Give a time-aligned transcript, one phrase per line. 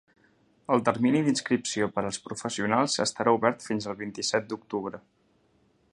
[0.75, 5.03] El termini d’inscripció per als professionals estarà obert fins al vint-i-set d’octubre.